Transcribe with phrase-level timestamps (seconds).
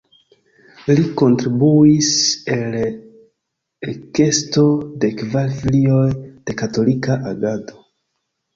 [0.99, 2.07] Li kontribuis
[2.55, 2.79] al
[3.93, 4.65] ekesto
[5.05, 7.81] de kvar filioj de Katolika Agado.